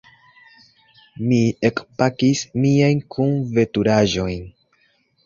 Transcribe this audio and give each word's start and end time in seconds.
Mi 1.31 1.37
ekpakis 1.69 2.41
miajn 2.63 3.03
kunveturaĵojn. 3.17 4.49